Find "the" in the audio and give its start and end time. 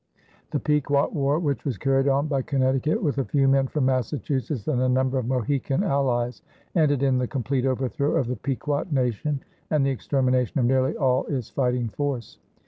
0.49-0.59, 7.19-7.27, 8.25-8.35, 9.85-9.91